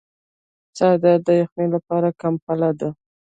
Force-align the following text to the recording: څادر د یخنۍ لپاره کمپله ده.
څادر 0.77 1.17
د 1.27 1.27
یخنۍ 1.41 1.67
لپاره 1.75 2.09
کمپله 2.21 2.69
ده. 2.79 2.89